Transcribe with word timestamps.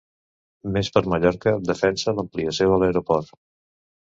Més 0.77 0.87
per 0.95 1.03
Mallorca 1.13 1.53
defensa 1.71 2.15
l'ampliació 2.21 2.73
de 2.73 2.81
l'aeroport 2.85 3.35